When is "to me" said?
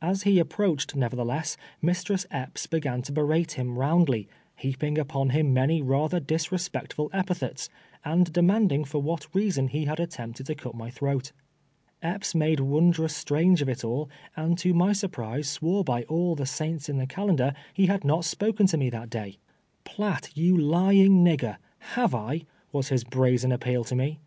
18.66-18.88, 23.88-24.20